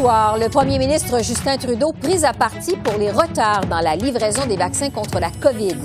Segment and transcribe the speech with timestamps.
[0.00, 4.56] Le premier ministre Justin Trudeau pris à partie pour les retards dans la livraison des
[4.56, 5.76] vaccins contre la COVID.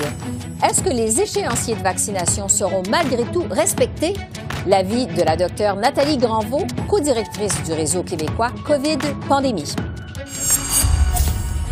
[0.63, 4.13] Est-ce que les échéanciers de vaccination seront malgré tout respectés?
[4.67, 9.73] L'avis de la docteure Nathalie Granvaux, co-directrice du réseau québécois COVID-Pandémie.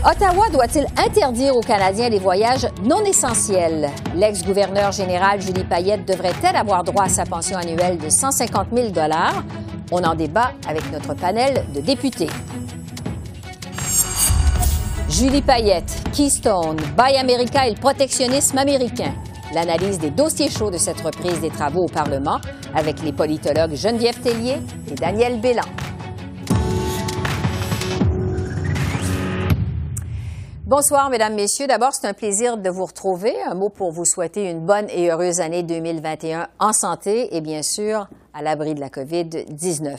[0.04, 3.92] Ottawa doit-il interdire aux Canadiens les voyages non essentiels?
[4.16, 8.90] L'ex-gouverneur général Julie Payette devrait-elle avoir droit à sa pension annuelle de 150 000
[9.92, 12.30] on en débat avec notre panel de députés.
[15.10, 19.14] Julie Payette, Keystone, Buy America et le protectionnisme américain.
[19.54, 22.40] L'analyse des dossiers chauds de cette reprise des travaux au Parlement
[22.74, 24.58] avec les politologues Geneviève Tellier
[24.90, 25.64] et Daniel Bélan.
[30.72, 31.68] Bonsoir, Mesdames, Messieurs.
[31.68, 33.36] D'abord, c'est un plaisir de vous retrouver.
[33.44, 37.62] Un mot pour vous souhaiter une bonne et heureuse année 2021 en santé et bien
[37.62, 39.98] sûr à l'abri de la COVID-19.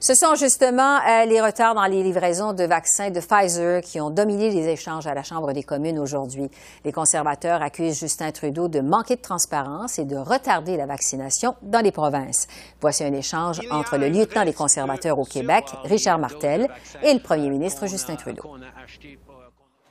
[0.00, 4.10] Ce sont justement euh, les retards dans les livraisons de vaccins de Pfizer qui ont
[4.10, 6.50] dominé les échanges à la Chambre des communes aujourd'hui.
[6.84, 11.80] Les conservateurs accusent Justin Trudeau de manquer de transparence et de retarder la vaccination dans
[11.80, 12.46] les provinces.
[12.82, 16.68] Voici un échange entre le lieutenant des conservateurs au Québec, Richard Martel,
[17.02, 18.42] et le premier ministre Justin Trudeau.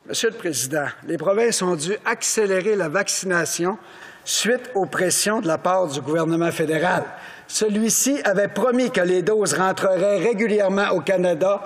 [0.05, 3.77] Monsieur le Président, les provinces ont dû accélérer la vaccination
[4.25, 7.05] suite aux pressions de la part du gouvernement fédéral.
[7.47, 11.63] Celui-ci avait promis que les doses rentreraient régulièrement au Canada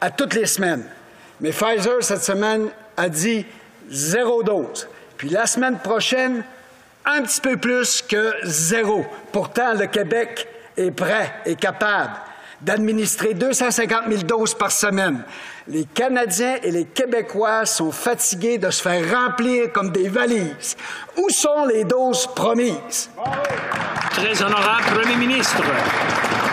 [0.00, 0.84] à toutes les semaines.
[1.40, 3.44] Mais Pfizer, cette semaine, a dit
[3.90, 4.86] zéro dose.
[5.16, 6.44] Puis la semaine prochaine,
[7.04, 9.04] un petit peu plus que zéro.
[9.32, 12.12] Pourtant, le Québec est prêt et capable
[12.62, 15.24] d'administrer 250 000 doses par semaine.
[15.68, 20.76] Les Canadiens et les Québécois sont fatigués de se faire remplir comme des valises.
[21.16, 23.10] Où sont les doses promises?
[24.12, 25.62] Très honorable Premier ministre.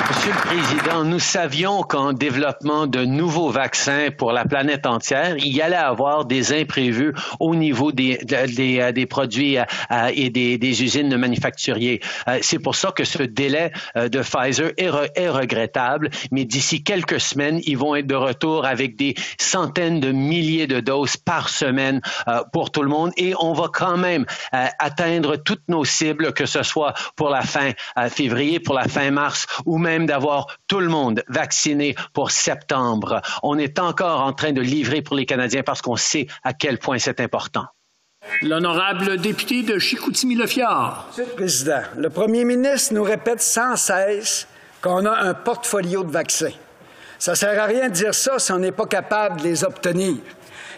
[0.10, 5.54] Monsieur le Président, nous savions qu'en développement de nouveaux vaccins pour la planète entière, il
[5.54, 10.30] y allait avoir des imprévus au niveau des, des, euh, des produits euh, euh, et
[10.30, 12.00] des, usines manufacturiers.
[12.42, 17.78] C'est pour ça que ce délai de Pfizer est regrettable, mais d'ici quelques semaines, ils
[17.78, 22.02] vont être de retour avec des centaines de milliers de doses par semaine
[22.54, 26.64] pour tout le monde et on va quand même atteindre toutes nos cibles, que ce
[26.64, 27.72] soit pour la fin
[28.10, 33.22] février, pour la fin mars ou même d'avoir tout le monde vacciné pour septembre.
[33.44, 36.78] On est encore en train de livrer pour les Canadiens parce qu'on sait à quel
[36.78, 37.66] point c'est important.
[38.42, 41.08] L'honorable député de Chicoutimi-Le-Fjord.
[41.10, 44.48] Monsieur le Président, le premier ministre nous répète sans cesse
[44.82, 46.52] qu'on a un portfolio de vaccins.
[47.20, 49.64] Ça ne sert à rien de dire ça si on n'est pas capable de les
[49.64, 50.18] obtenir.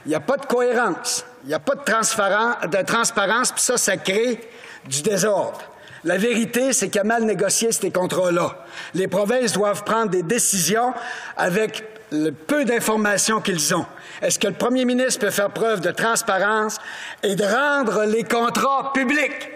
[0.06, 3.78] Il n'y a pas de cohérence, il n'y a pas de, de transparence, puis ça,
[3.78, 4.40] ça crée
[4.88, 5.62] du désordre.
[6.04, 8.66] La vérité, c'est qu'il a mal négocié ces contrats-là.
[8.94, 10.94] Les provinces doivent prendre des décisions
[11.36, 13.86] avec le peu d'informations qu'ils ont.
[14.22, 16.78] Est-ce que le premier ministre peut faire preuve de transparence
[17.24, 19.50] et de rendre les contrats publics?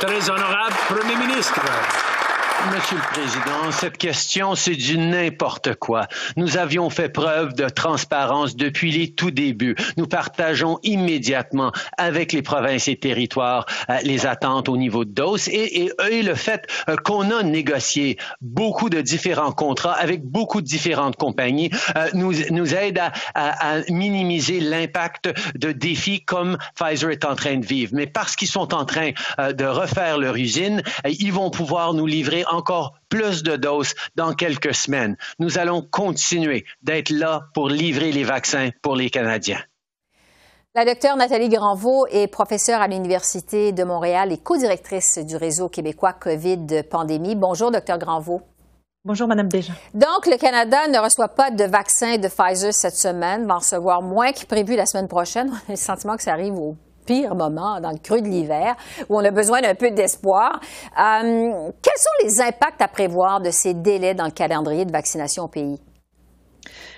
[0.00, 1.60] Très honorable Premier ministre.
[2.74, 6.08] Monsieur le Président, cette question, c'est du n'importe quoi.
[6.36, 9.76] Nous avions fait preuve de transparence depuis les tout débuts.
[9.96, 15.48] Nous partageons immédiatement avec les provinces et territoires euh, les attentes au niveau de doses
[15.48, 20.66] et, et, le fait euh, qu'on a négocié beaucoup de différents contrats avec beaucoup de
[20.66, 27.10] différentes compagnies euh, nous, nous aide à, à, à minimiser l'impact de défis comme Pfizer
[27.10, 27.92] est en train de vivre.
[27.94, 32.44] Mais parce qu'ils sont en train de refaire leur usine, ils vont pouvoir nous livrer
[32.56, 35.16] encore plus de doses dans quelques semaines.
[35.38, 39.60] Nous allons continuer d'être là pour livrer les vaccins pour les Canadiens.
[40.74, 46.12] La docteure Nathalie Granvaux est professeure à l'Université de Montréal et co-directrice du réseau québécois
[46.12, 47.34] COVID Pandémie.
[47.34, 48.42] Bonjour, docteur Granvaux.
[49.02, 49.72] Bonjour, Madame Déjà.
[49.94, 54.02] Donc, le Canada ne reçoit pas de vaccin de Pfizer cette semaine, va en recevoir
[54.02, 55.48] moins que prévu la semaine prochaine.
[55.52, 56.76] On a le sentiment que ça arrive au
[57.06, 58.76] pire moment, dans le creux de l'hiver,
[59.08, 60.60] où on a besoin d'un peu d'espoir.
[60.98, 65.44] Euh, quels sont les impacts à prévoir de ces délais dans le calendrier de vaccination
[65.44, 65.80] au pays?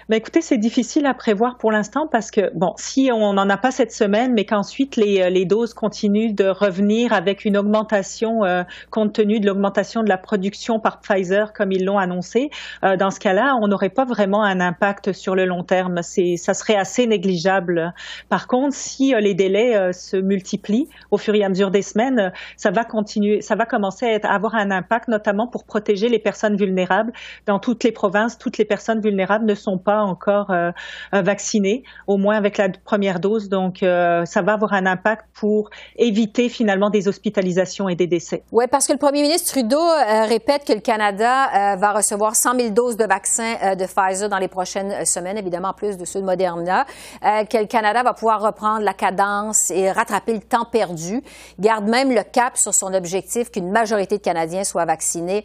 [0.08, 3.58] Ben écoutez, c'est difficile à prévoir pour l'instant parce que, bon, si on n'en a
[3.58, 8.42] pas cette semaine, mais qu'ensuite les, euh, les, doses continuent de revenir avec une augmentation
[8.42, 12.48] euh, compte tenu de l'augmentation de la production par Pfizer comme ils l'ont annoncé,
[12.84, 16.00] euh, dans ce cas-là, on n'aurait pas vraiment un impact sur le long terme.
[16.02, 17.92] Ça serait assez négligeable.
[18.30, 22.70] Par contre, si les délais se multiplient au fur et à mesure des semaines, ça
[22.70, 27.12] va continuer, ça va commencer à avoir un impact, notamment pour protéger les personnes vulnérables.
[27.44, 30.70] Dans toutes les provinces, toutes les personnes vulnérables ne sont pas encore euh,
[31.14, 33.48] euh, vaccinés, au moins avec la première dose.
[33.48, 38.42] Donc, euh, ça va avoir un impact pour éviter finalement des hospitalisations et des décès.
[38.52, 39.80] Oui, parce que le premier ministre Trudeau
[40.28, 44.48] répète que le Canada va recevoir 100 000 doses de vaccins de Pfizer dans les
[44.48, 46.84] prochaines semaines, évidemment en plus de ceux de Moderna,
[47.22, 51.22] que le Canada va pouvoir reprendre la cadence et rattraper le temps perdu.
[51.58, 55.44] Garde même le cap sur son objectif qu'une majorité de Canadiens soient vaccinés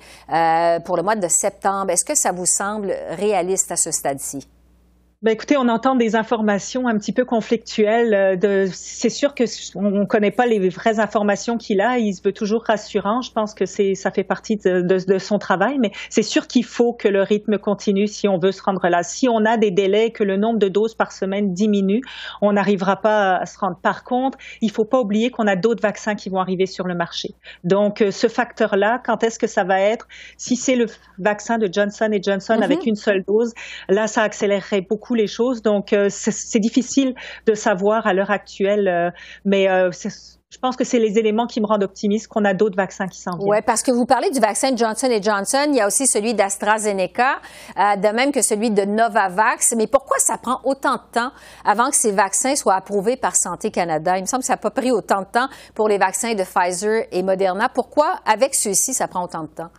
[0.86, 1.92] pour le mois de septembre.
[1.92, 4.43] Est-ce que ça vous semble réaliste à ce stade-ci?
[5.24, 8.14] Ben écoutez, on entend des informations un petit peu conflictuelles.
[8.14, 11.98] Euh, de, c'est sûr que on connaît pas les vraies informations qu'il a.
[11.98, 13.22] Il se veut toujours rassurant.
[13.22, 15.78] Je pense que c'est, ça fait partie de, de, de son travail.
[15.80, 19.02] Mais c'est sûr qu'il faut que le rythme continue si on veut se rendre là.
[19.02, 22.02] Si on a des délais, que le nombre de doses par semaine diminue,
[22.42, 23.78] on n'arrivera pas à se rendre.
[23.82, 26.96] Par contre, il faut pas oublier qu'on a d'autres vaccins qui vont arriver sur le
[26.96, 27.30] marché.
[27.64, 30.06] Donc, euh, ce facteur-là, quand est-ce que ça va être?
[30.36, 30.88] Si c'est le
[31.18, 32.64] vaccin de Johnson et Johnson mm-hmm.
[32.64, 33.54] avec une seule dose,
[33.88, 35.62] là, ça accélérerait beaucoup les choses.
[35.62, 37.14] Donc, euh, c'est difficile
[37.46, 39.10] de savoir à l'heure actuelle, euh,
[39.46, 42.78] mais euh, je pense que c'est les éléments qui me rendent optimiste qu'on a d'autres
[42.78, 43.50] vaccins qui s'en viennent.
[43.50, 47.40] Oui, parce que vous parlez du vaccin Johnson Johnson, il y a aussi celui d'AstraZeneca,
[47.76, 49.74] de même que celui de Novavax.
[49.76, 51.32] Mais pourquoi ça prend autant de temps
[51.66, 54.18] avant que ces vaccins soient approuvés par Santé Canada?
[54.18, 56.44] Il me semble que ça n'a pas pris autant de temps pour les vaccins de
[56.44, 57.68] Pfizer et Moderna.
[57.68, 59.72] Pourquoi, avec ceux-ci, ça prend autant de temps?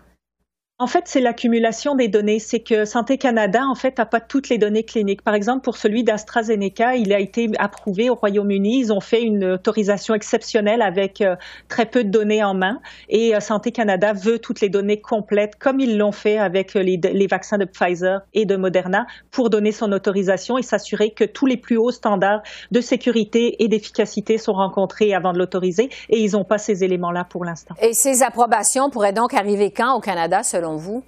[0.84, 2.38] En fait, c'est l'accumulation des données.
[2.38, 5.22] C'est que Santé Canada, en fait, n'a pas toutes les données cliniques.
[5.22, 8.80] Par exemple, pour celui d'AstraZeneca, il a été approuvé au Royaume-Uni.
[8.80, 11.36] Ils ont fait une autorisation exceptionnelle avec euh,
[11.70, 12.80] très peu de données en main.
[13.08, 16.82] Et euh, Santé Canada veut toutes les données complètes, comme ils l'ont fait avec euh,
[16.82, 21.24] les, les, vaccins de Pfizer et de Moderna, pour donner son autorisation et s'assurer que
[21.24, 22.42] tous les plus hauts standards
[22.72, 25.88] de sécurité et d'efficacité sont rencontrés avant de l'autoriser.
[26.10, 27.74] Et ils n'ont pas ces éléments-là pour l'instant.
[27.80, 31.02] Et ces approbations pourraient donc arriver quand au Canada, selon vous?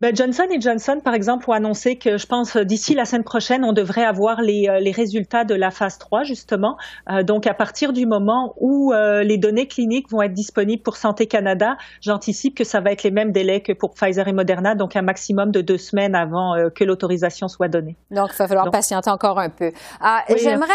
[0.00, 3.66] Ben Johnson et Johnson, par exemple, ont annoncé que je pense d'ici la semaine prochaine,
[3.66, 6.78] on devrait avoir les, euh, les résultats de la phase 3, justement.
[7.10, 10.96] Euh, donc, à partir du moment où euh, les données cliniques vont être disponibles pour
[10.96, 14.74] Santé Canada, j'anticipe que ça va être les mêmes délais que pour Pfizer et Moderna,
[14.74, 17.96] donc un maximum de deux semaines avant que l'autorisation soit donnée.
[18.10, 19.70] Donc, il va falloir patienter encore un peu.
[20.00, 20.72] Ah, J'aimerais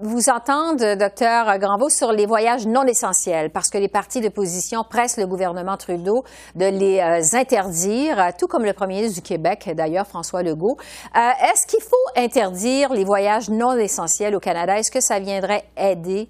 [0.00, 5.16] vous entendre, docteur Granvaux, sur les voyages non essentiels, parce que les partis d'opposition pressent
[5.16, 10.06] le gouvernement Trudeau de les euh, interdire, tout comme le premier ministre du Québec, d'ailleurs,
[10.06, 10.76] François Legault.
[11.16, 11.18] Euh,
[11.52, 14.78] est-ce qu'il faut interdire les voyages non essentiels au Canada?
[14.78, 16.28] Est-ce que ça viendrait aider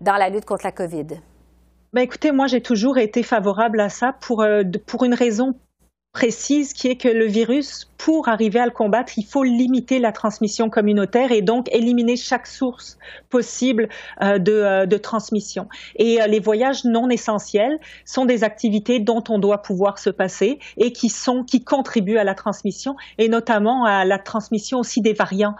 [0.00, 1.20] dans la lutte contre la COVID?
[1.92, 5.54] Ben écoutez, moi j'ai toujours été favorable à ça pour, euh, pour une raison
[6.12, 10.12] précise qui est que le virus, pour arriver à le combattre, il faut limiter la
[10.12, 12.96] transmission communautaire et donc éliminer chaque source
[13.28, 13.88] possible
[14.22, 15.68] euh, de, euh, de, transmission.
[15.96, 20.60] Et euh, les voyages non essentiels sont des activités dont on doit pouvoir se passer
[20.76, 25.12] et qui sont qui contribuent à la transmission et notamment à la transmission aussi des
[25.12, 25.56] variants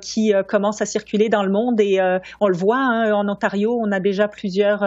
[0.00, 2.00] qui commencent à circuler dans le monde et
[2.40, 4.82] on le voit hein, en Ontario, on a déjà plusieurs,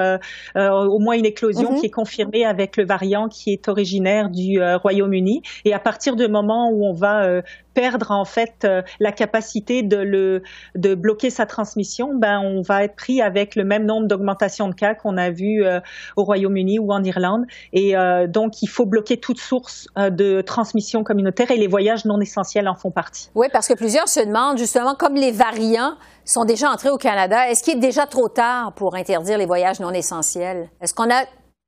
[0.56, 1.80] au moins une éclosion mm-hmm.
[1.80, 6.16] qui est confirmée avec le variant qui est originaire du Royaume uni Et à partir
[6.16, 7.42] du moment où on va euh,
[7.74, 10.44] perdre en fait euh, la capacité de le
[10.76, 14.74] de bloquer sa transmission, ben on va être pris avec le même nombre d'augmentations de
[14.74, 15.80] cas qu'on a vu euh,
[16.16, 17.46] au Royaume-Uni ou en Irlande.
[17.74, 17.94] Et
[18.28, 22.76] donc il faut bloquer toute source de transmission communautaire et les voyages non essentiels en
[22.76, 23.30] font partie.
[23.36, 25.94] Oui, parce que plusieurs se demandent justement comme les variants
[26.26, 29.80] sont déjà entrés au Canada, est-ce qu'il est déjà trop tard pour interdire les voyages
[29.80, 30.70] non essentiels?
[30.82, 31.24] Est-ce qu'on a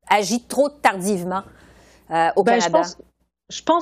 [0.10, 1.44] agi trop tardivement
[2.36, 2.66] au ben, Canada?
[2.66, 2.98] Je pense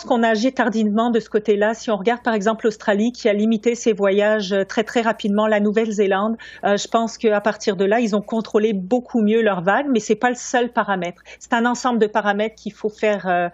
[0.08, 1.74] qu'on a agi tardivement de ce côté-là.
[1.74, 5.48] Si on regarde par exemple l'Australie qui a limité ses voyages euh, très très rapidement,
[5.48, 9.62] la Nouvelle-Zélande, euh, je pense qu'à partir de là, ils ont contrôlé beaucoup mieux leurs
[9.62, 11.22] vagues, mais c'est pas le seul paramètre.
[11.40, 13.50] C'est un ensemble de paramètres qu'il faut faire euh,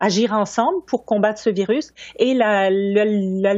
[0.00, 3.54] agir ensemble pour combattre ce virus et la, la,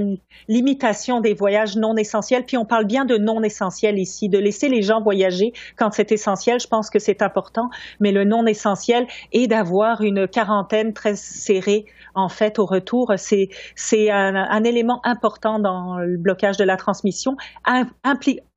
[0.48, 2.44] limitation des voyages non essentiels.
[2.44, 6.12] Puis on parle bien de non essentiels ici, de laisser les gens voyager quand c'est
[6.12, 6.58] essentiel.
[6.60, 7.68] Je pense que c'est important,
[8.00, 13.12] mais le non essentiel est d'avoir une quarantaine très serré en fait au retour.
[13.16, 17.36] C'est c'est un, élément important dans le blocage de la transmission,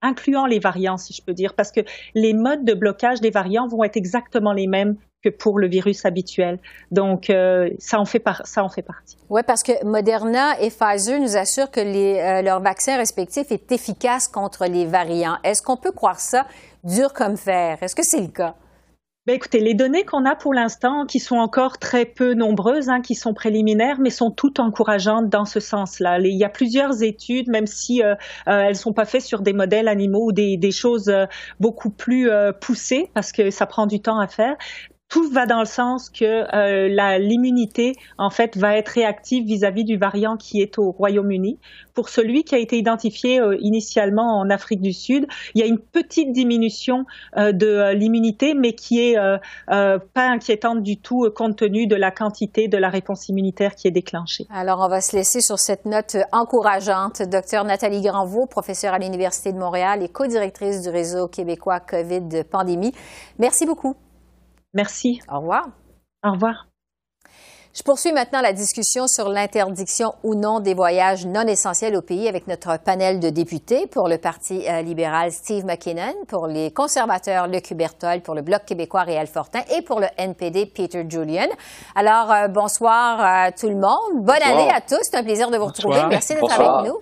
[0.02, 1.82] incluant les variants, si je peux dire, parce que
[2.16, 6.06] les modes de blocage des variants vont être exactement les mêmes que pour le virus
[6.06, 6.60] habituel.
[6.92, 9.18] Donc, euh, ça, en fait ça en fait partie.
[9.30, 14.28] Oui, parce que Moderna et Pfizer nous assurent que euh, leur vaccin respectif est efficace
[14.28, 15.38] contre les variants.
[15.44, 16.46] Est-ce qu'on peut croire ça
[16.84, 17.78] dur comme fer?
[17.82, 18.56] Est-ce que c'est le cas?
[19.28, 23.02] Ben écoutez, les données qu'on a pour l'instant, qui sont encore très peu nombreuses, hein,
[23.02, 26.18] qui sont préliminaires, mais sont toutes encourageantes dans ce sens-là.
[26.20, 28.16] Il y a plusieurs études, même si euh,
[28.48, 31.26] euh, elles sont pas faites sur des modèles animaux ou des, choses euh,
[31.60, 32.30] beaucoup plus
[32.62, 34.56] poussées, parce que ça prend du temps à faire,
[35.10, 39.98] tout va dans le sens que euh, l'immunité, en fait, va être réactive vis-à-vis du
[39.98, 41.60] variant qui est au Royaume-Uni.
[41.94, 45.68] Pour celui qui a été identifié euh, initialement en Afrique du Sud, il y a
[45.68, 47.06] une petite diminution
[47.38, 49.38] euh, de euh, l'immunité, mais qui est euh,
[49.72, 53.88] euh, pas inquiétante du tout compte tenu de la quantité de la réponse immunitaire qui
[53.88, 54.46] est déclenchée.
[54.54, 57.22] Alors, on va se laisser sur cette note encourageante.
[57.22, 62.94] Docteur Nathalie Granvaux, professeure à l'Université de Montréal et co-directrice du réseau québécois COVID Pandémie.
[63.40, 63.96] Merci beaucoup.
[64.78, 65.20] Merci.
[65.28, 65.64] Au revoir.
[66.24, 66.68] Au revoir.
[67.74, 72.28] Je poursuis maintenant la discussion sur l'interdiction ou non des voyages non essentiels au pays
[72.28, 77.48] avec notre panel de députés pour le Parti euh, libéral Steve McKinnon, pour les conservateurs
[77.48, 81.50] Luc Hubertol, pour le Bloc québécois Réal Fortin et pour le NPD Peter Julian.
[81.96, 84.26] Alors, euh, bonsoir à tout le monde.
[84.26, 84.60] Bonne bonsoir.
[84.60, 85.00] année à tous.
[85.02, 85.96] C'est un plaisir de vous retrouver.
[85.96, 86.10] Bonsoir.
[86.10, 87.00] Merci d'être avec nous.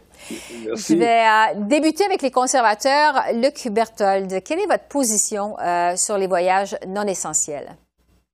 [0.65, 0.93] Merci.
[0.93, 3.13] Je vais euh, débuter avec les conservateurs.
[3.33, 7.75] Luc Hubertold, quelle est votre position euh, sur les voyages non essentiels?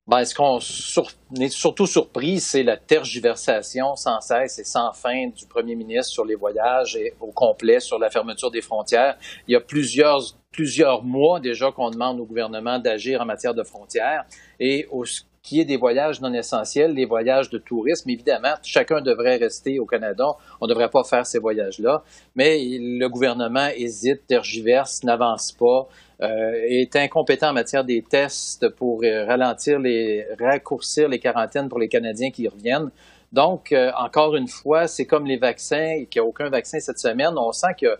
[0.08, 1.06] Ben, ce qu'on sur,
[1.40, 6.24] est surtout surpris, c'est la tergiversation sans cesse et sans fin du premier ministre sur
[6.24, 9.16] les voyages et au complet sur la fermeture des frontières.
[9.46, 10.20] Il y a plusieurs,
[10.50, 14.24] plusieurs mois déjà qu'on demande au gouvernement d'agir en matière de frontières
[14.58, 15.04] et au
[15.42, 18.08] qui est des voyages non essentiels, les voyages de tourisme.
[18.10, 20.36] Évidemment, chacun devrait rester au Canada.
[20.60, 22.04] On ne devrait pas faire ces voyages-là.
[22.36, 25.88] Mais le gouvernement hésite, tergiverse, n'avance pas,
[26.22, 31.80] euh, est incompétent en matière des tests pour euh, ralentir les, raccourcir les quarantaines pour
[31.80, 32.90] les Canadiens qui reviennent.
[33.32, 37.00] Donc, euh, encore une fois, c'est comme les vaccins, qu'il n'y a aucun vaccin cette
[37.00, 37.32] semaine.
[37.36, 37.98] On sent que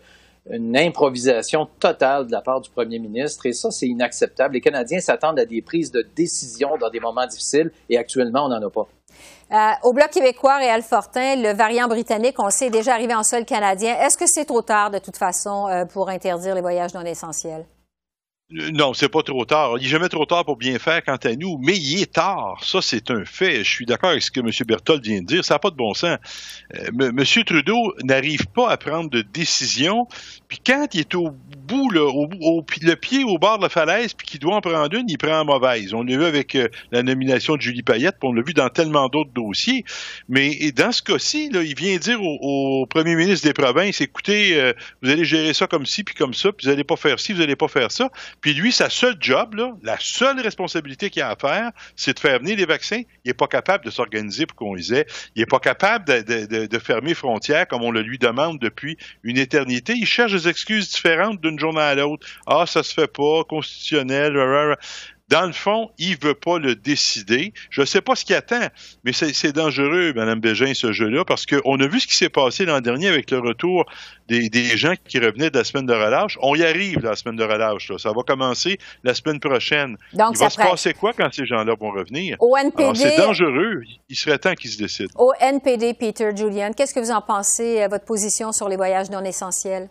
[0.51, 4.55] une improvisation totale de la part du premier ministre et ça, c'est inacceptable.
[4.55, 8.49] Les Canadiens s'attendent à des prises de décision dans des moments difficiles et actuellement, on
[8.49, 8.89] n'en a pas.
[9.53, 13.23] Euh, au Bloc québécois, Réal Fortin, le variant britannique, on sait, est déjà arrivé en
[13.23, 13.95] sol canadien.
[14.01, 17.67] Est-ce que c'est trop tard, de toute façon, euh, pour interdire les voyages non essentiels?
[18.53, 19.75] Non, c'est pas trop tard.
[19.79, 22.59] Il n'est jamais trop tard pour bien faire quant à nous, mais il est tard.
[22.63, 23.65] Ça, c'est un fait.
[23.65, 24.51] Je suis d'accord avec ce que M.
[24.67, 25.45] Berthold vient de dire.
[25.45, 26.19] Ça n'a pas de bon sens.
[26.75, 27.25] Euh, M.
[27.47, 30.07] Trudeau n'arrive pas à prendre de décision.
[30.49, 31.31] Puis quand il est au
[31.67, 35.09] bout, au, le pied au bord de la falaise, puis qu'il doit en prendre une,
[35.09, 35.95] il prend en mauvaise.
[35.95, 38.69] On l'a vu avec euh, la nomination de Julie Payette, puis on l'a vu dans
[38.69, 39.85] tellement d'autres dossiers.
[40.29, 45.11] Mais dans ce cas-ci, il vient dire au, premier ministre des provinces, écoutez, euh, vous
[45.11, 47.39] allez gérer ça comme ci, puis comme ça, puis vous n'allez pas faire ci, vous
[47.39, 48.11] n'allez pas faire ça.
[48.43, 52.41] Puis lui, sa seule job, la seule responsabilité qu'il a à faire, c'est de faire
[52.41, 53.01] venir les vaccins.
[53.25, 55.07] Il n'est pas capable de s'organiser pour qu'on les ait.
[55.37, 58.99] Il n'est pas capable de, de, de, fermer frontières comme on le lui demande depuis
[59.23, 59.95] une éternité.
[59.97, 62.27] Il cherche des excuses différentes d'une journée à l'autre.
[62.47, 64.37] Ah, ça se fait pas, constitutionnel.
[65.33, 67.55] Dans le fond, il veut pas le décider.
[67.71, 68.69] Je ne sais pas ce qu'il attend,
[69.03, 72.67] mais c'est dangereux, Mme Bégin, ce jeu-là, parce qu'on a vu ce qui s'est passé
[72.67, 73.87] l'an dernier avec le retour
[74.29, 76.37] des, des, gens qui revenaient de la semaine de relâche.
[76.43, 77.89] On y arrive, la semaine de relâche.
[77.89, 77.97] Là.
[77.97, 79.97] Ça va commencer la semaine prochaine.
[80.13, 82.37] Donc, il va se passer quoi quand ces gens-là vont revenir?
[82.39, 82.95] Au NPD...
[82.95, 83.81] C'est dangereux.
[84.11, 85.15] Il serait temps qu'ils se décident.
[85.17, 89.25] Au NPD, Peter Julian, qu'est-ce que vous en pensez, votre position sur les voyages non
[89.25, 89.89] essentiels?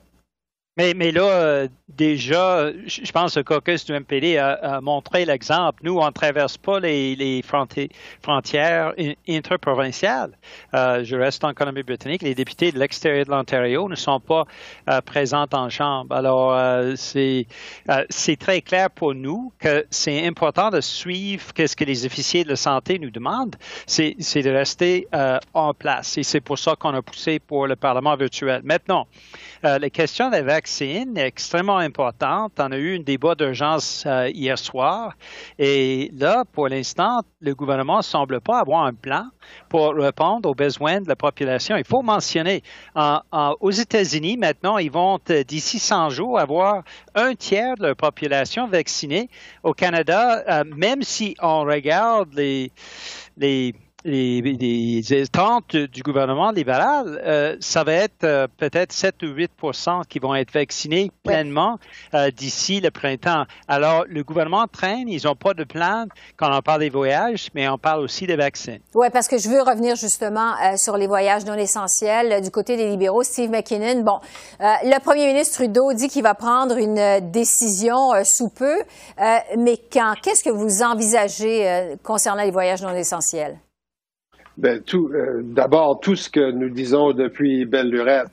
[0.78, 5.82] Mais, là, euh, déjà, je pense que le caucus du MPD a, montré l'exemple.
[5.84, 8.94] Nous, on ne traverse pas les, frontières
[9.28, 10.38] interprovinciales.
[10.74, 12.22] Euh, je reste en Colombie-Britannique.
[12.22, 14.46] Les députés de l'extérieur de l'Ontario ne sont pas
[14.90, 16.16] euh, présents en Chambre.
[16.16, 17.46] Alors, euh, c'est
[18.40, 22.56] très clair pour nous que c'est important de suivre ce que les officiers de la
[22.56, 23.56] santé nous demandent.
[23.86, 25.08] C'est de rester
[25.54, 26.18] en place.
[26.18, 28.62] Et c'est pour ça qu'on a poussé pour le Parlement virtuel.
[28.63, 29.08] Maintenant,
[29.63, 30.42] les questions des
[30.82, 32.53] est extrêmement importante.
[32.60, 35.13] On a eu un débat d'urgence euh, hier soir.
[35.58, 39.25] Et là, pour l'instant, le gouvernement ne semble pas avoir un plan
[39.70, 41.75] pour répondre aux besoins de la population.
[41.75, 42.63] Il faut mentionner,
[42.96, 46.84] en, en, aux États-Unis, maintenant, ils vont, euh, d'ici 100 jours, avoir
[47.15, 49.30] un tiers de leur population vaccinée.
[49.63, 52.72] Au Canada, euh, même si on regarde les
[54.03, 60.05] les, les attentes du gouvernement libéral, euh, ça va être euh, peut-être 7 ou 8%
[60.08, 61.77] qui vont être vaccinés pleinement
[62.13, 63.46] euh, d'ici le printemps.
[63.67, 66.05] Alors, le gouvernement traîne, ils n'ont pas de plan
[66.38, 68.77] quand on parle des voyages, mais on parle aussi des vaccins.
[68.96, 72.89] Oui, parce que je veux revenir justement sur les voyages non essentiels du côté des
[72.89, 73.24] libéraux.
[73.24, 74.20] Steve McKinnon, bon,
[74.60, 78.77] le premier ministre Trudeau dit qu'il va prendre une décision sous peu,
[79.58, 80.15] mais quand?
[80.22, 83.58] Qu'est-ce que vous envisagez concernant les voyages non essentiels?
[84.58, 88.27] Ben, tout, euh, d'abord, tout ce que nous disons depuis belle lurette,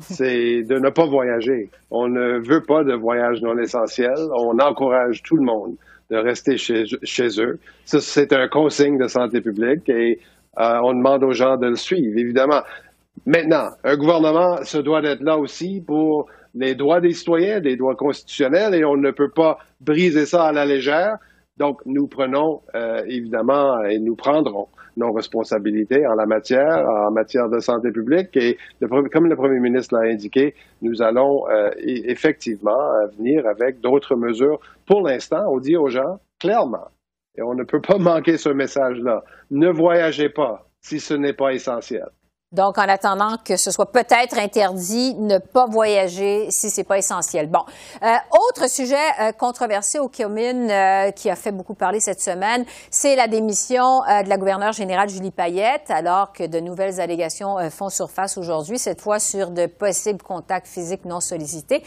[0.00, 1.70] c'est de ne pas voyager.
[1.90, 4.16] On ne veut pas de voyage non essentiel.
[4.34, 5.74] On encourage tout le monde
[6.10, 7.58] de rester chez, chez eux.
[7.84, 10.18] Ça, c'est un consigne de santé publique et
[10.58, 12.62] euh, on demande aux gens de le suivre, évidemment.
[13.26, 17.94] Maintenant, un gouvernement se doit d'être là aussi pour les droits des citoyens, des droits
[17.94, 21.16] constitutionnels, et on ne peut pas briser ça à la légère.
[21.60, 27.50] Donc, nous prenons euh, évidemment et nous prendrons nos responsabilités en la matière, en matière
[27.50, 28.34] de santé publique.
[28.34, 28.56] Et
[29.12, 34.58] comme le Premier ministre l'a indiqué, nous allons euh, effectivement euh, venir avec d'autres mesures.
[34.86, 36.88] Pour l'instant, on dit aux gens clairement,
[37.36, 41.52] et on ne peut pas manquer ce message-là, ne voyagez pas si ce n'est pas
[41.52, 42.08] essentiel.
[42.52, 47.46] Donc, en attendant que ce soit peut-être interdit, ne pas voyager si c'est pas essentiel.
[47.48, 47.60] Bon,
[48.02, 48.08] euh,
[48.48, 53.14] autre sujet euh, controversé au communes euh, qui a fait beaucoup parler cette semaine, c'est
[53.14, 58.36] la démission de la gouverneure générale Julie Payette, alors que de nouvelles allégations font surface
[58.36, 61.84] aujourd'hui, cette fois sur de possibles contacts physiques non sollicités.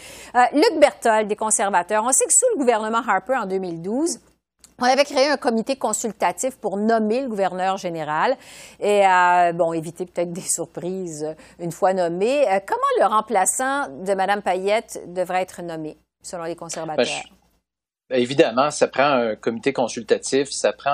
[0.53, 4.20] Luc Berthold, des conservateurs, on sait que sous le gouvernement Harper en 2012,
[4.83, 8.35] on avait créé un comité consultatif pour nommer le gouverneur général
[8.81, 11.25] et euh, bon éviter peut-être des surprises
[11.59, 12.45] une fois nommé.
[12.49, 17.23] Euh, comment le remplaçant de Mme Payette devrait être nommé selon les conservateurs?
[18.09, 20.91] Ben, évidemment, ça prend un comité consultatif, ça prend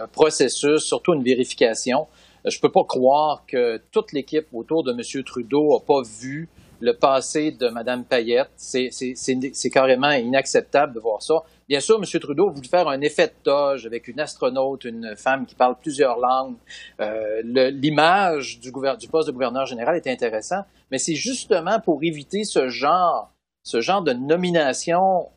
[0.00, 2.06] un, processus, surtout une vérification.
[2.44, 5.24] Je ne peux pas croire que toute l'équipe autour de M.
[5.24, 6.48] Trudeau n'a pas vu
[6.80, 8.50] le passé de Mme Payette.
[8.56, 11.42] C'est carrément inacceptable de voir ça.
[11.68, 12.20] Bien sûr, M.
[12.20, 16.18] Trudeau voulu faire un effet de toge avec une astronaute, une femme qui parle plusieurs
[16.18, 16.56] langues.
[17.00, 22.44] Euh, l'image du, du poste de gouverneur général est intéressant, mais c'est justement pour éviter
[22.44, 23.32] ce genre,
[23.62, 25.28] ce genre de nomination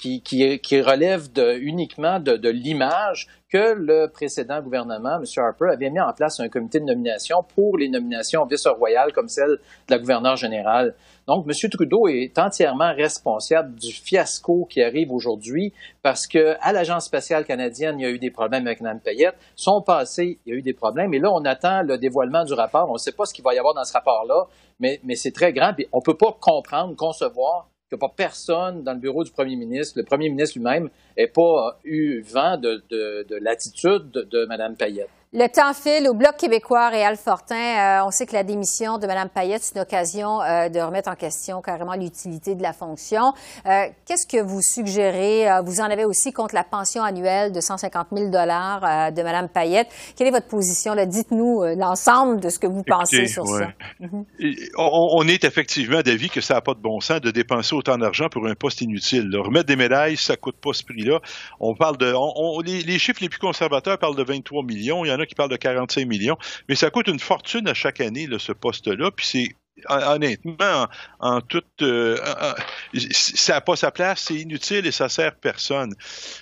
[0.00, 5.24] qui, qui, relève de, uniquement de, de l'image que le précédent gouvernement, M.
[5.36, 9.50] Harper, avait mis en place un comité de nomination pour les nominations vice-royales comme celle
[9.50, 10.94] de la gouverneure générale.
[11.26, 11.70] Donc, M.
[11.70, 17.98] Trudeau est entièrement responsable du fiasco qui arrive aujourd'hui parce que à l'Agence spatiale canadienne,
[17.98, 19.36] il y a eu des problèmes avec Mme Payette.
[19.56, 21.12] Son passé, il y a eu des problèmes.
[21.12, 22.88] Et là, on attend le dévoilement du rapport.
[22.88, 24.46] On ne sait pas ce qu'il va y avoir dans ce rapport-là,
[24.78, 25.74] mais, mais c'est très grand.
[25.74, 29.24] Puis on ne peut pas comprendre, concevoir qu'il n'y a pas personne dans le bureau
[29.24, 34.46] du premier ministre, le premier ministre lui-même, n'ait pas eu vent de, de l'attitude de
[34.46, 35.10] Mme Payette.
[35.32, 37.54] Le temps file au Bloc québécois, Réal Fortin.
[37.54, 41.08] Euh, on sait que la démission de Mme Payette, c'est une occasion euh, de remettre
[41.08, 43.32] en question carrément l'utilité de la fonction.
[43.64, 45.46] Euh, qu'est-ce que vous suggérez?
[45.64, 49.86] vous en avez aussi contre la pension annuelle de 150 000 dollars de Mme Payette.
[50.16, 50.96] Quelle est votre position?
[50.96, 53.68] Dites-nous l'ensemble de ce que vous pensez sur ça.
[54.00, 54.24] Mhm.
[54.78, 58.28] on, est effectivement d'avis que ça n'a pas de bon sens de dépenser autant d'argent
[58.28, 59.30] pour un poste inutile.
[59.36, 61.20] Remettre des médailles, ça coûte pas ce prix-là.
[61.60, 62.12] On parle de,
[62.64, 65.04] les, les, chiffres les plus conservateurs parlent de 23 millions.
[65.04, 66.36] Il y en qui parle de 45 millions,
[66.68, 69.48] mais ça coûte une fortune à chaque année, ce poste-là, puis c'est
[69.88, 70.88] honnêtement,
[71.22, 72.16] euh,
[73.12, 75.94] ça n'a pas sa place, c'est inutile et ça sert personne.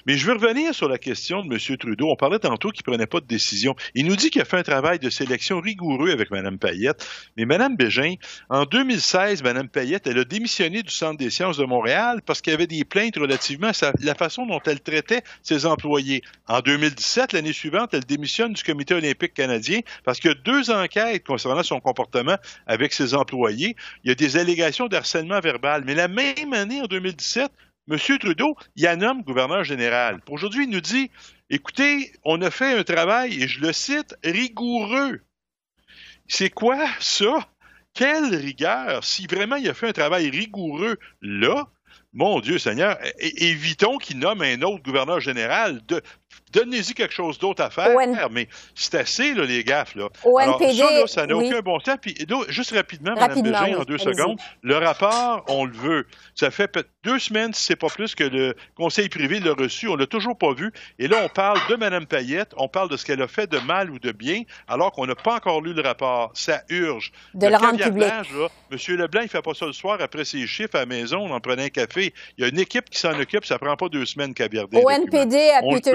[0.06, 1.76] Mais je veux revenir sur la question de M.
[1.76, 2.10] Trudeau.
[2.10, 3.76] On parlait tantôt qu'il prenait pas de décision.
[3.94, 7.06] Il nous dit qu'il a fait un travail de sélection rigoureux avec Mme Payette.
[7.36, 8.14] Mais Mme Bégin,
[8.48, 12.52] en 2016, Mme Payette, elle a démissionné du Centre des sciences de Montréal parce qu'il
[12.52, 16.22] y avait des plaintes relativement à la façon dont elle traitait ses employés.
[16.48, 20.70] En 2017, l'année suivante, elle démissionne du Comité olympique canadien parce qu'il y a deux
[20.70, 25.84] enquêtes concernant son comportement avec ses employés il y a des allégations d'harcèlement verbal.
[25.84, 27.50] Mais la même année, en 2017,
[27.90, 27.98] M.
[28.18, 30.20] Trudeau, il a nomme gouverneur général.
[30.28, 31.10] Aujourd'hui, il nous dit,
[31.48, 35.20] écoutez, on a fait un travail, et je le cite, rigoureux.
[36.26, 37.48] C'est quoi ça?
[37.94, 39.02] Quelle rigueur?
[39.02, 41.68] Si vraiment il a fait un travail rigoureux là,
[42.18, 45.80] mon Dieu Seigneur, évitons qu'il nomme un autre gouverneur général.
[45.86, 46.02] De,
[46.52, 47.94] Donnez-y quelque chose d'autre à faire,
[48.30, 49.94] mais c'est assez, là, les gaffes.
[49.94, 50.08] Là.
[50.40, 51.96] Alors, ça, ça n'a aucun bon sens.
[52.00, 52.16] Puis,
[52.48, 56.06] juste rapidement, Mme Bégin, en deux secondes, le rapport, on le veut.
[56.34, 59.88] Ça fait deux semaines, si c'est pas plus, que le conseil privé l'a reçu.
[59.88, 60.72] On l'a toujours pas vu.
[60.98, 63.58] Et là, on parle de Mme Payette, on parle de ce qu'elle a fait de
[63.58, 66.30] mal ou de bien, alors qu'on n'a pas encore lu le rapport.
[66.34, 67.12] Ça urge.
[67.34, 68.08] De le, rendre public.
[68.08, 68.22] Là,
[68.70, 68.78] M.
[68.96, 71.40] Leblanc, il fait pas ça le soir après ses chiffres à la maison, on en
[71.40, 72.07] prenait un café.
[72.36, 74.80] Il y a une équipe qui s'en occupe, ça prend pas deux semaines qu'à regarder.
[74.82, 75.92] Au NPD, à Peter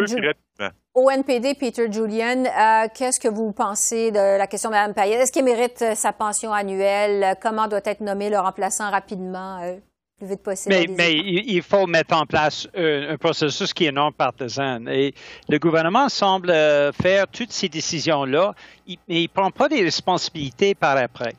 [0.93, 5.21] Au NPD, Peter Julian, euh, qu'est-ce que vous pensez de la question de Mme Payette?
[5.21, 7.35] Est-ce qu'elle mérite euh, sa pension annuelle?
[7.41, 9.75] Comment doit être nommé le remplaçant rapidement, euh,
[10.17, 10.75] plus vite possible?
[10.75, 14.85] Mais, mais, il faut mettre en place un, un, processus qui est non partisan.
[14.87, 15.13] Et
[15.49, 16.53] le gouvernement semble
[16.93, 18.53] faire toutes ces décisions-là,
[18.87, 21.33] mais il ne prend pas des responsabilités par après.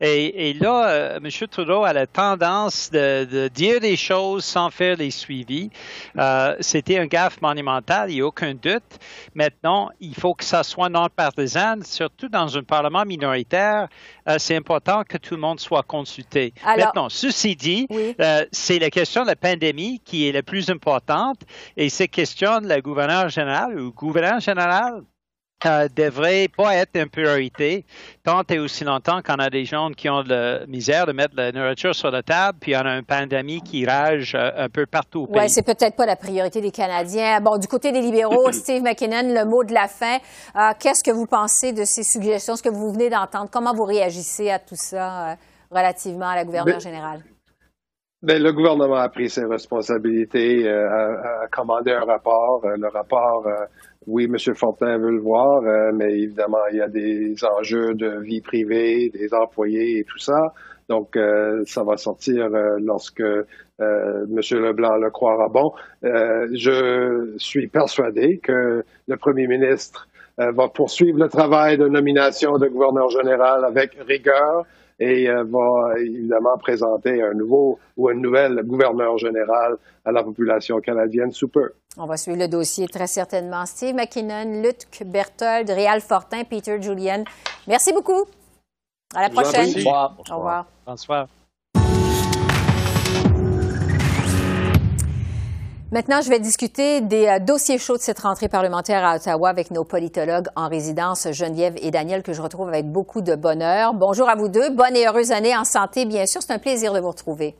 [0.00, 1.28] Et, et là, euh, M.
[1.48, 5.70] Trudeau a la tendance de, de, dire des choses sans faire les suivis.
[6.18, 8.82] Euh, C'était un gaffe monumental, il n'y a aucun doute.
[9.34, 13.88] Maintenant, il faut que ça soit non partisan, surtout dans un Parlement minoritaire.
[14.28, 16.54] Euh, C'est important que tout le monde soit consulté.
[16.64, 18.14] Alors, Maintenant, ceci dit, oui.
[18.20, 21.40] euh, c'est la question de la pandémie qui est la plus importante
[21.76, 25.02] et c'est question de la gouverneure générale ou gouverneur général
[25.64, 27.84] devrait pas être une priorité
[28.24, 31.34] tant et aussi longtemps qu'on a des gens qui ont de la misère de mettre
[31.36, 34.86] la nourriture sur la table, puis on a une pandémie qui rage euh, un peu
[34.86, 35.42] partout au pays.
[35.42, 37.40] Oui, c'est peut-être pas la priorité des Canadiens.
[37.40, 40.16] Bon, du côté des libéraux, Steve McKinnon, le mot de la fin.
[40.56, 43.48] Euh, Qu'est-ce que vous pensez de ces suggestions, ce que vous venez d'entendre?
[43.52, 45.34] Comment vous réagissez à tout ça euh,
[45.70, 47.22] relativement à la gouverneure Mais- générale?
[48.22, 52.60] Ben, le gouvernement a pris ses responsabilités, euh, a, a commandé un rapport.
[52.66, 53.64] Euh, le rapport, euh,
[54.06, 54.36] oui, M.
[54.54, 59.10] Fortin veut le voir, euh, mais évidemment, il y a des enjeux de vie privée,
[59.10, 60.54] des employés et tout ça.
[60.88, 63.44] Donc, euh, ça va sortir euh, lorsque euh,
[63.78, 64.40] M.
[64.52, 65.72] Leblanc le croira bon.
[66.04, 70.08] Euh, je suis persuadé que le premier ministre
[70.40, 74.64] euh, va poursuivre le travail de nomination de gouverneur général avec rigueur
[75.00, 80.78] et euh, va évidemment présenter un nouveau ou une nouvelle gouverneur général à la population
[80.80, 81.72] canadienne sous peu.
[81.96, 83.64] On va suivre le dossier très certainement.
[83.66, 87.24] Steve McKinnon, Luc Berthold, Réal Fortin, Peter Julian.
[87.66, 88.26] Merci beaucoup.
[89.14, 89.72] À la prochaine.
[89.72, 89.82] prie.
[89.82, 90.16] Bonsoir.
[90.30, 90.66] Au revoir.
[90.86, 91.26] Bonsoir.
[95.92, 99.72] Maintenant, je vais discuter des euh, dossiers chauds de cette rentrée parlementaire à Ottawa avec
[99.72, 103.92] nos politologues en résidence, Geneviève et Daniel, que je retrouve avec beaucoup de bonheur.
[103.92, 104.70] Bonjour à vous deux.
[104.70, 106.42] Bonne et heureuse année en santé, bien sûr.
[106.42, 107.56] C'est un plaisir de vous retrouver.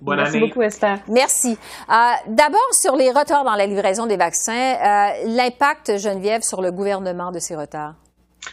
[0.00, 0.46] Bonne Merci année.
[0.46, 1.00] beaucoup, Esther.
[1.08, 1.58] Merci.
[1.90, 1.94] Euh,
[2.28, 7.32] D'abord, sur les retards dans la livraison des vaccins, euh, l'impact, Geneviève, sur le gouvernement
[7.32, 7.94] de ces retards?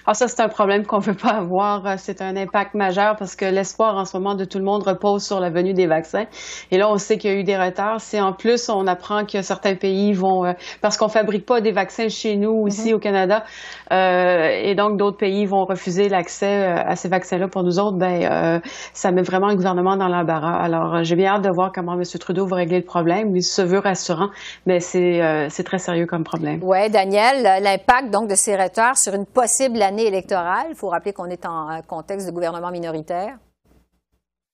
[0.06, 1.98] Ah, ça, c'est un problème qu'on ne veut pas avoir.
[1.98, 5.24] C'est un impact majeur parce que l'espoir en ce moment de tout le monde repose
[5.26, 6.26] sur la venue des vaccins.
[6.72, 8.02] Et là, on sait qu'il y a eu des retards.
[8.02, 11.72] Si en plus, on apprend que certains pays vont, euh, parce qu'on fabrique pas des
[11.72, 13.44] vaccins chez nous, ici au Canada,
[13.92, 17.98] euh, et donc d'autres pays vont refuser l'accès euh, à ces vaccins-là pour nous autres,
[17.98, 18.60] ben, euh,
[18.94, 20.62] ça met vraiment le gouvernement dans l'embarras.
[20.62, 22.04] Alors, euh, j'ai bien hâte de voir comment M.
[22.20, 23.36] Trudeau va régler le problème.
[23.36, 24.30] Il se veut rassurant,
[24.66, 26.60] mais c'est euh, c'est très sérieux comme problème.
[26.62, 30.68] Oui, Daniel, euh, l'impact donc de ces retards sur une possible année électorale.
[30.70, 33.38] Il faut rappeler qu'on est en euh, contexte de gouvernement minoritaire.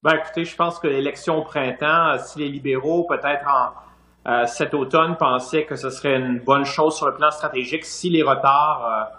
[0.04, 4.46] Ben, écoutez, je pense que l'élection au printemps, euh, si les libéraux, peut-être en euh,
[4.46, 8.22] cet automne, pensaient que ce serait une bonne chose sur le plan stratégique, si les
[8.22, 9.12] retards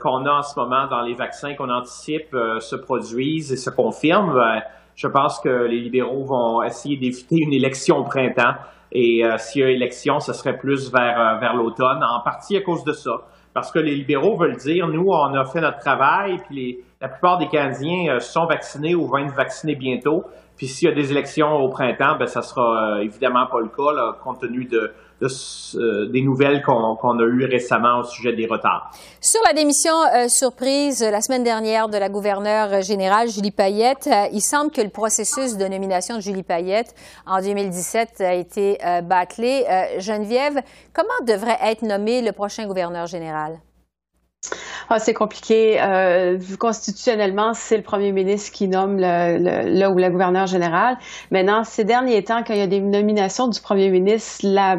[0.00, 4.32] qu'on a en ce moment dans les vaccins qu'on anticipe se produisent et se confirment,
[4.32, 4.62] ben,
[4.94, 8.54] je pense que les libéraux vont essayer d'éviter une élection au printemps.
[8.92, 12.84] Et s'il y a élection, ce serait plus vers, vers l'automne, en partie à cause
[12.84, 13.22] de ça.
[13.54, 17.08] Parce que les libéraux veulent dire, nous, on a fait notre travail, puis les, la
[17.08, 20.24] plupart des Canadiens euh, sont vaccinés ou vont être vaccinés bientôt.
[20.56, 23.68] Puis s'il y a des élections au printemps, ben ça sera euh, évidemment pas le
[23.68, 24.92] cas, là, compte tenu de,
[25.24, 28.90] euh, des nouvelles qu'on a eues récemment au sujet des retards.
[29.20, 34.08] Sur la démission euh, surprise euh, la semaine dernière de la gouverneure générale Julie Payette,
[34.32, 36.94] il semble que le processus de nomination de Julie Payette
[37.26, 39.64] en 2017 a été bâclé.
[39.98, 40.60] Geneviève,
[40.92, 43.58] comment devrait être nommé le prochain gouverneur général?
[44.90, 45.80] Ah, c'est compliqué.
[45.80, 50.96] Euh, constitutionnellement, c'est le premier ministre qui nomme le, le, le ou la gouverneure générale.
[51.30, 54.76] Maintenant, ces derniers temps, quand il y a des nominations du premier ministre, la,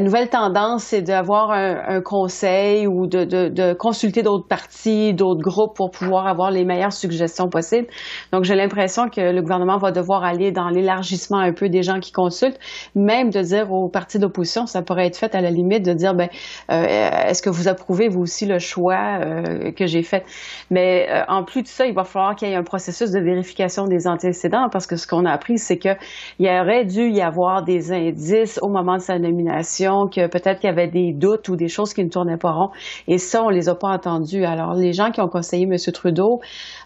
[0.00, 5.90] nouvelle tendance, c'est d'avoir un, un conseil ou de consulter d'autres partis, d'autres groupes pour
[5.90, 7.86] pouvoir avoir les meilleures suggestions possibles.
[8.32, 12.00] Donc, j'ai l'impression que le gouvernement va devoir aller dans l'élargissement un peu des gens
[12.00, 12.58] qui consultent,
[12.94, 16.14] même de dire aux partis d'opposition, ça pourrait être fait à la limite de dire,
[16.14, 16.28] ben,
[16.70, 16.84] euh,
[17.28, 20.24] est-ce que vous approuvez vous aussi le choix euh, que j'ai fait.
[20.70, 23.20] Mais euh, en plus de ça, il va falloir qu'il y ait un processus de
[23.20, 25.90] vérification des antécédents parce que ce qu'on a appris, c'est que
[26.38, 30.70] il aurait dû y avoir des indices au moment de sa nomination, que peut-être qu'il
[30.70, 32.70] y avait des doutes ou des choses qui ne tournaient pas rond.
[33.06, 34.44] Et ça, on les a pas entendus.
[34.44, 35.76] Alors, les gens qui ont conseillé M.
[35.92, 36.40] Trudeau,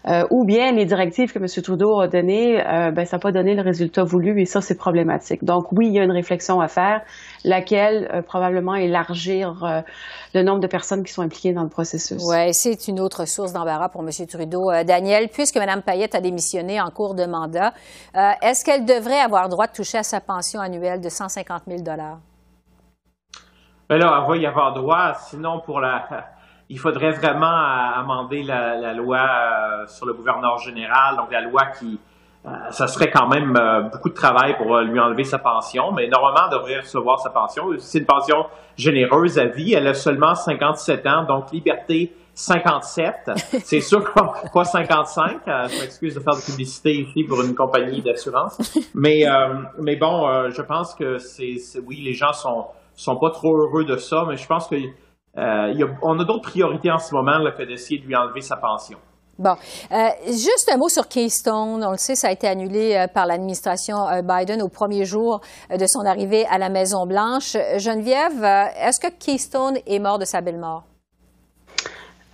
[0.07, 1.45] euh, ou bien les directives que M.
[1.63, 2.61] Trudeau a données,
[2.95, 5.43] ben, ça n'a pas donné le résultat voulu et ça, c'est problématique.
[5.43, 7.01] Donc, oui, il y a une réflexion à faire,
[7.43, 9.81] laquelle euh, probablement élargir euh,
[10.33, 12.21] le nombre de personnes qui sont impliquées dans le processus.
[12.27, 14.09] Oui, c'est une autre source d'embarras pour M.
[14.27, 14.71] Trudeau.
[14.71, 17.73] Euh, Daniel, puisque Mme Payette a démissionné en cours de mandat,
[18.15, 21.83] euh, est-ce qu'elle devrait avoir droit de toucher à sa pension annuelle de 150 000
[23.89, 25.13] Ben là, on va y avoir droit.
[25.15, 26.07] Sinon, pour la,
[26.69, 31.99] il faudrait vraiment amender la, loi sur le gouverneur général, donc la loi qui,
[32.71, 33.57] ça serait quand même
[33.91, 37.69] beaucoup de travail pour lui enlever sa pension, mais normalement, elle devrait recevoir sa pension.
[37.77, 39.73] C'est une pension généreuse à vie.
[39.73, 43.31] Elle a seulement 57 ans, donc liberté 57.
[43.63, 44.11] C'est sûr
[44.53, 45.47] pas 55.
[45.47, 48.57] Euh, je m'excuse de faire de publicité ici pour une compagnie d'assurance.
[48.95, 53.29] Mais, euh, mais bon, euh, je pense que c'est, oui, les gens sont, sont pas
[53.29, 54.75] trop heureux de ça, mais je pense que
[55.35, 58.99] on a d'autres priorités en ce moment là, que d'essayer de lui enlever sa pension.
[59.39, 59.55] Bon,
[60.27, 61.83] juste un mot sur Keystone.
[61.83, 65.41] On le sait, ça a été annulé par l'administration Biden au premier jour
[65.75, 67.57] de son arrivée à la Maison Blanche.
[67.77, 68.43] Geneviève,
[68.77, 70.83] est-ce que Keystone est mort de sa belle mort?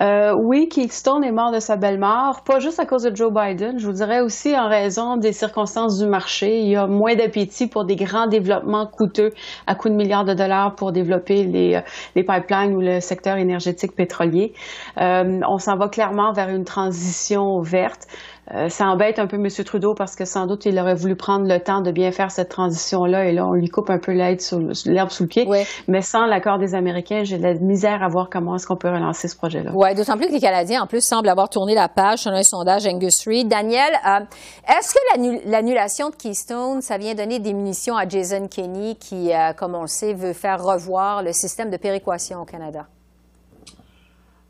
[0.01, 3.79] Euh, oui, Keystone est mort de sa belle-mort, pas juste à cause de Joe Biden,
[3.79, 6.61] je vous dirais aussi en raison des circonstances du marché.
[6.61, 9.31] Il y a moins d'appétit pour des grands développements coûteux
[9.67, 11.81] à coût de milliards de dollars pour développer les, euh,
[12.15, 14.53] les pipelines ou le secteur énergétique pétrolier.
[14.99, 18.07] Euh, on s'en va clairement vers une transition verte.
[18.53, 19.47] Euh, ça embête un peu M.
[19.63, 22.49] Trudeau parce que sans doute il aurait voulu prendre le temps de bien faire cette
[22.49, 25.47] transition-là et là on lui coupe un peu l'herbe sous, le pied.
[25.87, 28.89] Mais sans l'accord des Américains, j'ai de la misère à voir comment est-ce qu'on peut
[28.89, 29.71] relancer ce projet-là.
[29.75, 32.43] Oui, d'autant plus que les Canadiens en plus semblent avoir tourné la page selon un
[32.43, 33.47] sondage Angus Reid.
[33.47, 34.19] Daniel, euh,
[34.67, 39.53] est-ce que l'annulation de Keystone, ça vient donner des munitions à Jason Kenney qui, euh,
[39.53, 42.87] comme on le sait, veut faire revoir le système de péréquation au Canada?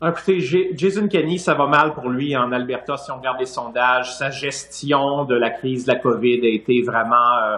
[0.02, 0.40] Écoutez,
[0.76, 4.16] Jason Kenney, ça va mal pour lui en Alberta si on regarde les sondages.
[4.16, 7.56] Sa gestion de la crise de la COVID a été vraiment euh,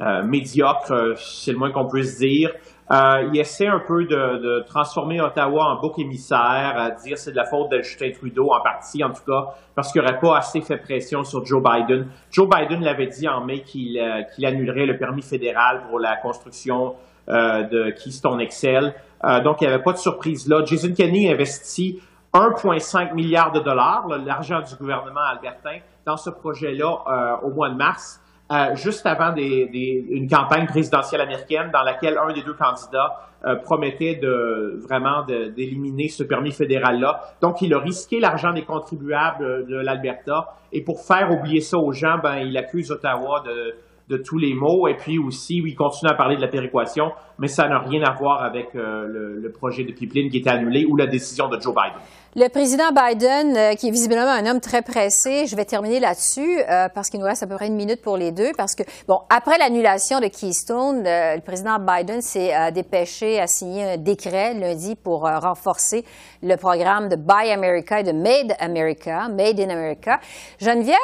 [0.00, 2.50] euh, médiocre, c'est le moins qu'on puisse dire.
[2.90, 7.36] Euh, il essaie un peu de, transformer Ottawa en bouc émissaire, à dire c'est de
[7.36, 10.62] la faute de Justin Trudeau, en partie en tout cas, parce qu'il n'aurait pas assez
[10.62, 12.06] fait pression sur Joe Biden.
[12.30, 14.00] Joe Biden l'avait dit en mai qu'il
[14.42, 16.94] annulerait le permis fédéral pour la construction
[17.28, 18.94] de Keystone Excel.
[19.24, 20.64] Euh, donc, il n'y avait pas de surprise là.
[20.64, 22.00] Jason Kenney investit
[22.34, 27.76] 1,5 milliard de dollars, l'argent du gouvernement albertain, dans ce projet-là euh, au mois de
[27.76, 33.28] mars, euh, juste avant une campagne présidentielle américaine dans laquelle un des deux candidats
[33.64, 37.20] promettait de vraiment d'éliminer ce permis fédéral-là.
[37.40, 40.54] Donc, il a risqué l'argent des contribuables de l'Alberta.
[40.70, 43.74] Et pour faire oublier ça aux gens, ben, il accuse Ottawa de,
[44.12, 44.86] de tous les mots.
[44.86, 48.12] Et puis aussi, il continue à parler de la péréquation, mais ça n'a rien à
[48.12, 51.58] voir avec euh, le, le, projet de pipeline qui était annulé ou la décision de
[51.58, 52.00] Joe Biden.
[52.34, 56.62] Le président Biden, euh, qui est visiblement un homme très pressé, je vais terminer là-dessus
[56.66, 58.52] euh, parce qu'il nous reste à peu près une minute pour les deux.
[58.56, 63.84] Parce que, bon, après l'annulation de Keystone, euh, le président Biden s'est dépêché à signer
[63.84, 66.06] un décret lundi pour renforcer
[66.42, 70.18] le programme de Buy America et de Made America, Made in America.
[70.58, 70.96] Geneviève,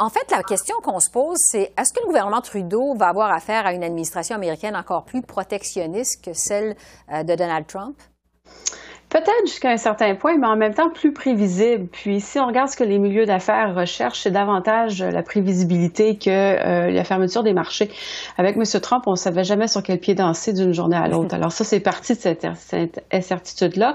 [0.00, 3.30] en fait, la question qu'on se pose, c'est est-ce que le gouvernement Trudeau va avoir
[3.30, 6.74] affaire à une administration américaine encore plus protectionniste que celle
[7.08, 7.96] de Donald Trump?
[9.14, 11.86] Peut-être jusqu'à un certain point, mais en même temps plus prévisible.
[11.92, 16.30] Puis si on regarde ce que les milieux d'affaires recherchent, c'est davantage la prévisibilité que
[16.30, 17.92] euh, la fermeture des marchés.
[18.38, 18.64] Avec M.
[18.82, 21.32] Trump, on ne savait jamais sur quel pied danser d'une journée à l'autre.
[21.36, 23.94] Alors ça, c'est parti de cette, incertitude-là.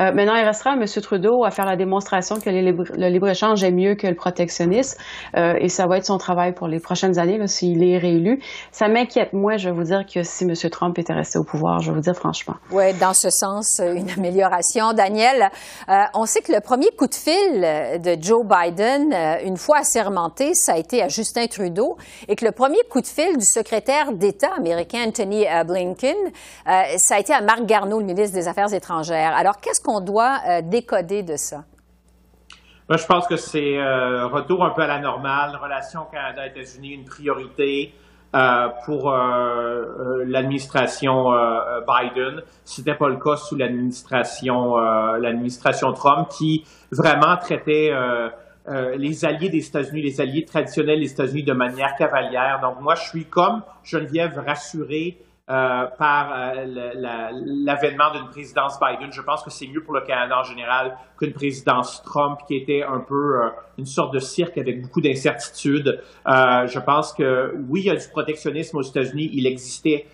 [0.00, 0.84] Euh, maintenant, il restera à M.
[0.84, 5.00] Trudeau à faire la démonstration que le libre-échange est mieux que le protectionnisme.
[5.36, 8.42] Euh, et ça va être son travail pour les prochaines années s'il est réélu.
[8.72, 10.54] Ça m'inquiète, moi, je vais vous dire que si M.
[10.72, 12.54] Trump était resté au pouvoir, je vais vous dire franchement.
[12.72, 14.55] Oui, dans ce sens, une amélioration
[14.94, 15.50] Daniel,
[15.88, 19.78] euh, on sait que le premier coup de fil de Joe Biden, euh, une fois
[19.78, 21.96] assermenté, ça a été à Justin Trudeau,
[22.28, 26.16] et que le premier coup de fil du secrétaire d'État américain Anthony euh, Blinken,
[26.96, 29.34] ça a été à Marc Garneau, le ministre des Affaires étrangères.
[29.36, 31.64] Alors, qu'est-ce qu'on doit décoder de ça?
[32.88, 33.76] Moi, je pense que c'est
[34.24, 37.94] retour un peu à la normale, relation Canada-États-Unis, une priorité.
[38.36, 41.30] Euh, pour euh, euh, l'administration
[41.88, 42.42] Biden.
[42.64, 47.92] C'était pas le cas sous l'administration l'administration Trump, qui vraiment traitait
[48.96, 52.60] les alliés des États-Unis, les alliés traditionnels des États-Unis de manière cavalière.
[52.60, 55.16] Donc moi, je suis comme Geneviève rassuré
[55.48, 59.12] euh, par euh, l'avènement d'une présidence Biden.
[59.12, 62.82] Je pense que c'est mieux pour le Canada en général qu'une présidence Trump qui était
[62.82, 66.02] un peu euh, une sorte de cirque avec beaucoup d'incertitudes.
[66.26, 69.30] je pense que oui, il y a du protectionnisme aux États-Unis.
[69.34, 70.08] Il existait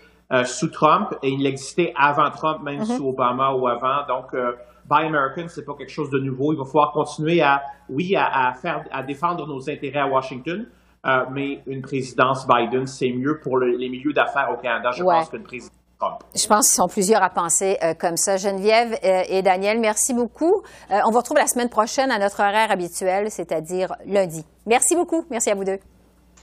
[0.44, 2.96] sous Trump et il existait avant Trump, même mm-hmm.
[2.98, 4.06] sous Obama ou avant.
[4.06, 6.52] Donc, Buy American, c'est pas quelque chose de nouveau.
[6.52, 10.66] Il va falloir continuer à, oui, à, à faire, à défendre nos intérêts à Washington,
[11.04, 15.14] mais une présidence Biden, c'est mieux pour les milieux d'affaires au Canada, je ouais.
[15.14, 16.20] pense, qu'une présidence Trump.
[16.34, 18.36] Je pense qu'ils sont plusieurs à penser euh, comme ça.
[18.36, 20.62] Geneviève euh, et Daniel, merci beaucoup.
[20.90, 24.44] Euh, on vous retrouve la semaine prochaine à notre horaire habituel, c'est-à-dire lundi.
[24.66, 25.24] Merci beaucoup.
[25.30, 25.78] Merci à vous deux.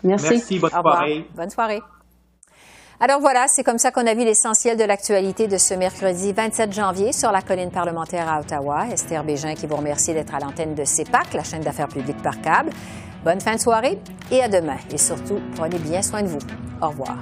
[0.03, 0.29] Merci.
[0.29, 1.27] Merci bonne soirée.
[1.35, 1.81] Bonne soirée.
[3.01, 6.73] Alors voilà, c'est comme ça qu'on a vu l'essentiel de l'actualité de ce mercredi 27
[6.73, 8.87] janvier sur la colline parlementaire à Ottawa.
[8.91, 12.41] Esther Bégin qui vous remercie d'être à l'antenne de CEPAC, la chaîne d'affaires publiques par
[12.41, 12.71] câble.
[13.23, 13.99] Bonne fin de soirée
[14.31, 14.77] et à demain.
[14.91, 16.39] Et surtout, prenez bien soin de vous.
[16.81, 17.17] Au revoir.